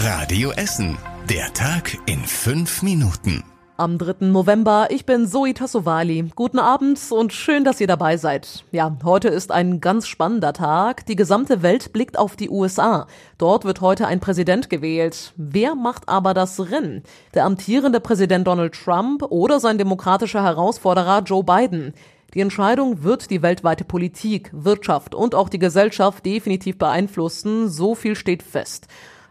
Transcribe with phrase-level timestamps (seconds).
[0.00, 0.96] Radio Essen.
[1.28, 3.42] Der Tag in fünf Minuten.
[3.76, 4.26] Am 3.
[4.26, 6.30] November, ich bin Zoe Tassovali.
[6.36, 8.64] Guten Abend und schön, dass ihr dabei seid.
[8.70, 11.04] Ja, heute ist ein ganz spannender Tag.
[11.06, 13.08] Die gesamte Welt blickt auf die USA.
[13.38, 15.32] Dort wird heute ein Präsident gewählt.
[15.36, 17.02] Wer macht aber das Rennen?
[17.34, 21.92] Der amtierende Präsident Donald Trump oder sein demokratischer Herausforderer Joe Biden?
[22.34, 27.68] Die Entscheidung wird die weltweite Politik, Wirtschaft und auch die Gesellschaft definitiv beeinflussen.
[27.68, 28.86] So viel steht fest.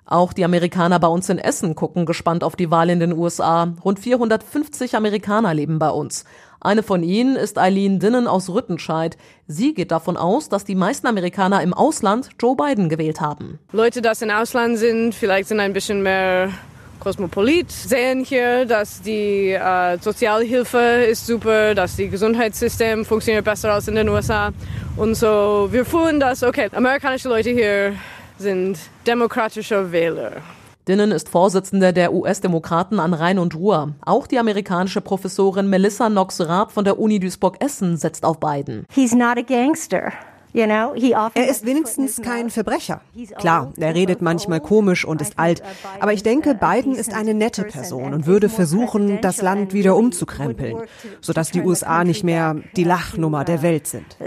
[0.08, 3.74] Auch die Amerikaner bei uns in Essen gucken gespannt auf die Wahl in den USA.
[3.84, 6.24] Rund 450 Amerikaner leben bei uns.
[6.62, 9.18] Eine von ihnen ist Eileen Dinnen aus Rüttenscheid.
[9.48, 13.60] Sie geht davon aus, dass die meisten Amerikaner im Ausland Joe Biden gewählt haben.
[13.74, 16.52] Leute, die im Ausland sind, vielleicht sind ein bisschen mehr
[17.02, 23.90] Kosmopolit, sehen hier, dass die äh, Sozialhilfe ist super, dass die Gesundheitssystem funktioniert besser als
[23.90, 24.52] in den USA.
[24.96, 27.94] Und so, wir fühlen das, okay, amerikanische Leute hier
[28.38, 30.42] sind demokratische Wähler.
[30.88, 33.94] Dinnen ist Vorsitzende der US-Demokraten an Rhein und Ruhr.
[34.06, 38.86] Auch die amerikanische Professorin Melissa Knox-Raab von der Uni Duisburg-Essen setzt auf Biden.
[38.90, 40.14] He's not a gangster.
[41.36, 43.02] Er ist wenigstens kein Verbrecher.
[43.38, 45.62] Klar, er redet manchmal komisch und ist alt,
[46.00, 50.78] aber ich denke, Biden ist eine nette Person und würde versuchen, das Land wieder umzukrempeln,
[51.22, 54.18] sodass die USA nicht mehr die Lachnummer der Welt sind.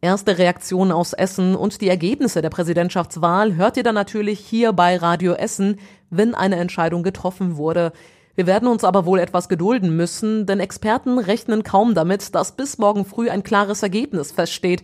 [0.00, 4.96] Erste Reaktionen aus Essen und die Ergebnisse der Präsidentschaftswahl hört ihr dann natürlich hier bei
[4.96, 5.78] Radio Essen,
[6.10, 7.92] wenn eine Entscheidung getroffen wurde.
[8.36, 12.78] Wir werden uns aber wohl etwas gedulden müssen, denn Experten rechnen kaum damit, dass bis
[12.78, 14.82] morgen früh ein klares Ergebnis feststeht.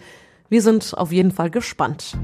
[0.48, 2.16] Wir sind auf jeden Fall gespannt.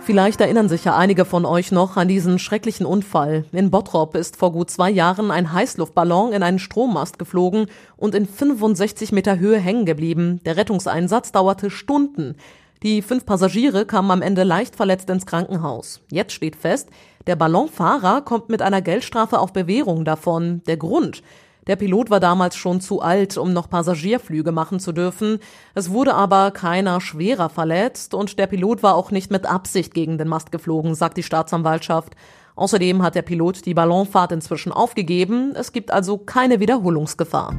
[0.00, 3.44] Vielleicht erinnern sich ja einige von euch noch an diesen schrecklichen Unfall.
[3.52, 7.66] In Bottrop ist vor gut zwei Jahren ein Heißluftballon in einen Strommast geflogen
[7.98, 10.40] und in 65 Meter Höhe hängen geblieben.
[10.44, 12.36] Der Rettungseinsatz dauerte Stunden.
[12.82, 16.00] Die fünf Passagiere kamen am Ende leicht verletzt ins Krankenhaus.
[16.10, 16.88] Jetzt steht fest,
[17.26, 20.62] der Ballonfahrer kommt mit einer Geldstrafe auf Bewährung davon.
[20.66, 21.22] Der Grund?
[21.68, 25.38] Der Pilot war damals schon zu alt, um noch Passagierflüge machen zu dürfen.
[25.74, 30.18] Es wurde aber keiner schwerer verletzt und der Pilot war auch nicht mit Absicht gegen
[30.18, 32.16] den Mast geflogen, sagt die Staatsanwaltschaft.
[32.56, 35.54] Außerdem hat der Pilot die Ballonfahrt inzwischen aufgegeben.
[35.54, 37.54] Es gibt also keine Wiederholungsgefahr.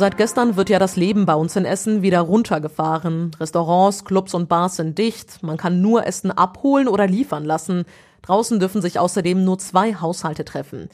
[0.00, 3.32] Seit gestern wird ja das Leben bei uns in Essen wieder runtergefahren.
[3.38, 5.42] Restaurants, Clubs und Bars sind dicht.
[5.42, 7.84] Man kann nur Essen abholen oder liefern lassen.
[8.22, 10.88] Draußen dürfen sich außerdem nur zwei Haushalte treffen.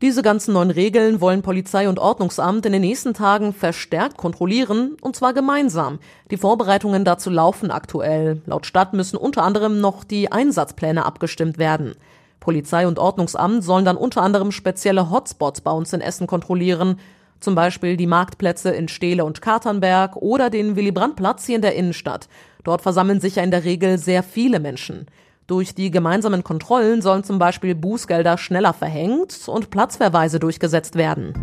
[0.00, 5.16] Diese ganzen neuen Regeln wollen Polizei und Ordnungsamt in den nächsten Tagen verstärkt kontrollieren, und
[5.16, 5.98] zwar gemeinsam.
[6.30, 8.42] Die Vorbereitungen dazu laufen aktuell.
[8.46, 11.96] Laut Stadt müssen unter anderem noch die Einsatzpläne abgestimmt werden.
[12.38, 17.00] Polizei und Ordnungsamt sollen dann unter anderem spezielle Hotspots bei uns in Essen kontrollieren
[17.40, 22.28] zum Beispiel die Marktplätze in Steele und Katernberg oder den Willy-Brandt-Platz hier in der Innenstadt.
[22.64, 25.06] Dort versammeln sich ja in der Regel sehr viele Menschen.
[25.46, 31.34] Durch die gemeinsamen Kontrollen sollen zum Beispiel Bußgelder schneller verhängt und Platzverweise durchgesetzt werden.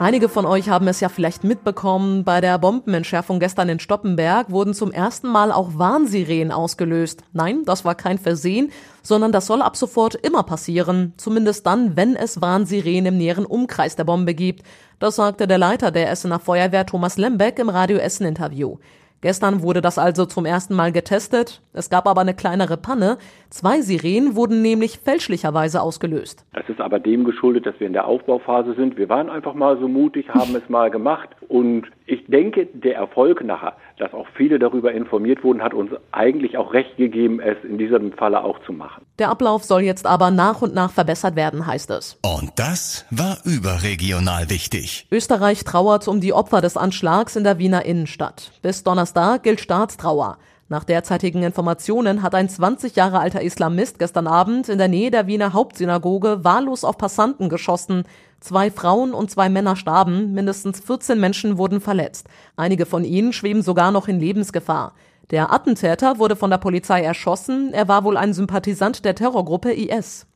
[0.00, 4.74] Einige von euch haben es ja vielleicht mitbekommen, bei der Bombenentschärfung gestern in Stoppenberg wurden
[4.74, 7.22] zum ersten Mal auch Warnsirenen ausgelöst.
[7.32, 8.72] Nein, das war kein Versehen,
[9.02, 13.94] sondern das soll ab sofort immer passieren, zumindest dann, wenn es Warnsirenen im näheren Umkreis
[13.94, 14.64] der Bombe gibt.
[14.98, 18.78] Das sagte der Leiter der Essener Feuerwehr Thomas Lembeck im Radio Essen Interview.
[19.24, 21.62] Gestern wurde das also zum ersten Mal getestet.
[21.72, 23.16] Es gab aber eine kleinere Panne.
[23.48, 26.44] Zwei Sirenen wurden nämlich fälschlicherweise ausgelöst.
[26.52, 28.98] Das ist aber dem geschuldet, dass wir in der Aufbauphase sind.
[28.98, 31.30] Wir waren einfach mal so mutig, haben es mal gemacht.
[31.48, 31.86] Und
[32.24, 36.72] ich denke, der Erfolg nachher, dass auch viele darüber informiert wurden, hat uns eigentlich auch
[36.72, 39.04] recht gegeben, es in diesem Falle auch zu machen.
[39.18, 42.18] Der Ablauf soll jetzt aber nach und nach verbessert werden, heißt es.
[42.22, 45.06] Und das war überregional wichtig.
[45.12, 48.52] Österreich trauert um die Opfer des Anschlags in der Wiener Innenstadt.
[48.62, 50.38] Bis Donnerstag Donnerstag gilt Staatstrauer.
[50.68, 55.26] Nach derzeitigen Informationen hat ein 20 Jahre alter Islamist gestern Abend in der Nähe der
[55.26, 58.04] Wiener Hauptsynagoge wahllos auf Passanten geschossen.
[58.40, 62.28] Zwei Frauen und zwei Männer starben, mindestens 14 Menschen wurden verletzt.
[62.56, 64.94] Einige von ihnen schweben sogar noch in Lebensgefahr.
[65.30, 70.26] Der Attentäter wurde von der Polizei erschossen, er war wohl ein Sympathisant der Terrorgruppe IS.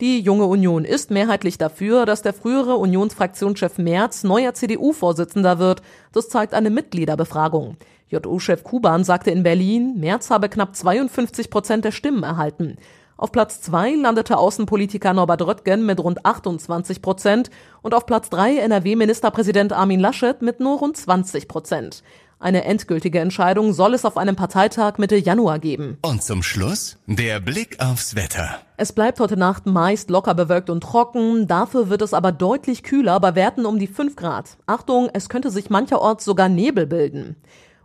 [0.00, 5.82] Die junge Union ist mehrheitlich dafür, dass der frühere Unionsfraktionschef Merz neuer CDU-Vorsitzender wird.
[6.12, 7.76] Das zeigt eine Mitgliederbefragung.
[8.08, 12.76] JU-Chef Kuban sagte in Berlin, Merz habe knapp 52 Prozent der Stimmen erhalten.
[13.16, 18.56] Auf Platz zwei landete Außenpolitiker Norbert Röttgen mit rund 28 Prozent und auf Platz drei
[18.56, 22.02] NRW-Ministerpräsident Armin Laschet mit nur rund 20 Prozent.
[22.40, 25.96] Eine endgültige Entscheidung soll es auf einem Parteitag Mitte Januar geben.
[26.02, 28.58] Und zum Schluss der Blick aufs Wetter.
[28.76, 33.18] Es bleibt heute Nacht meist locker bewölkt und trocken, dafür wird es aber deutlich kühler
[33.20, 34.58] bei Werten um die 5 Grad.
[34.66, 37.36] Achtung, es könnte sich mancherorts sogar Nebel bilden.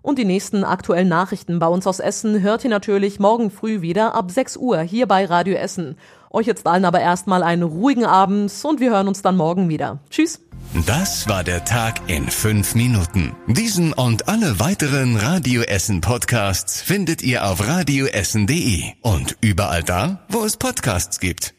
[0.01, 4.15] Und die nächsten aktuellen Nachrichten bei uns aus Essen hört ihr natürlich morgen früh wieder
[4.15, 5.97] ab 6 Uhr hier bei Radio Essen.
[6.31, 9.99] Euch jetzt allen aber erstmal einen ruhigen Abend und wir hören uns dann morgen wieder.
[10.09, 10.41] Tschüss.
[10.85, 13.35] Das war der Tag in fünf Minuten.
[13.47, 20.43] Diesen und alle weiteren Radio Essen Podcasts findet ihr auf radioessen.de und überall da, wo
[20.43, 21.58] es Podcasts gibt.